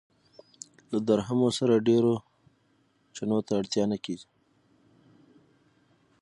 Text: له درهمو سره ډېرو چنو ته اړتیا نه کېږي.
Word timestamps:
له 0.91 0.97
درهمو 1.07 1.49
سره 1.59 1.83
ډېرو 1.87 2.13
چنو 3.15 3.39
ته 3.45 3.51
اړتیا 3.59 3.83
نه 3.91 3.97
کېږي. 4.05 4.29